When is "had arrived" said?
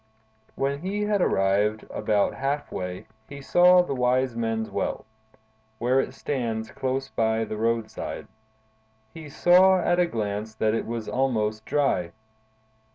1.03-1.85